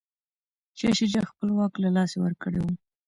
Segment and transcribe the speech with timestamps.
[0.77, 2.65] شاه شجاع خپل واک له لاسه ورکړی و.